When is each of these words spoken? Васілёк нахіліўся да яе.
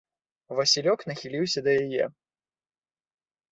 Васілёк 0.59 0.99
нахіліўся 1.09 1.59
да 1.69 1.77
яе. 1.85 2.05